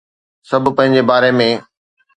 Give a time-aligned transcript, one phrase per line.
[0.49, 1.49] سڀ پنهنجي باري ۾